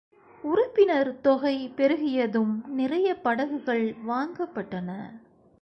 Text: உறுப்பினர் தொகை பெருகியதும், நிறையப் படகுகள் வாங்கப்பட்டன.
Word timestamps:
உறுப்பினர் 0.43 1.21
தொகை 1.21 1.73
பெருகியதும், 1.77 2.65
நிறையப் 2.67 3.23
படகுகள் 3.23 3.95
வாங்கப்பட்டன. 4.07 4.89